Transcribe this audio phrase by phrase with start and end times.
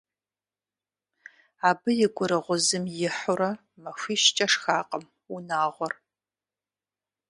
[1.69, 3.51] Абы и гурыгъузым ихьурэ,
[3.81, 5.93] махуищкӀэ шхакъым унагъуэр.